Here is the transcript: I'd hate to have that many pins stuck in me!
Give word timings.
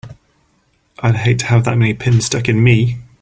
I'd 1.03 1.15
hate 1.15 1.37
to 1.41 1.45
have 1.45 1.63
that 1.65 1.77
many 1.77 1.93
pins 1.93 2.25
stuck 2.25 2.49
in 2.49 2.63
me! 2.63 2.97